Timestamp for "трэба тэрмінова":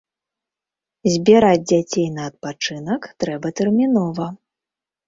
3.27-4.35